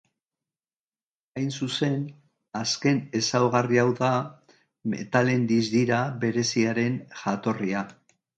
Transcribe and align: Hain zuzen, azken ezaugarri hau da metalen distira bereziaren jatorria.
Hain 1.41 1.51
zuzen, 1.59 1.99
azken 2.61 2.97
ezaugarri 3.19 3.79
hau 3.83 3.85
da 4.01 4.09
metalen 4.95 5.45
distira 5.53 6.01
bereziaren 6.25 6.99
jatorria. 7.23 7.85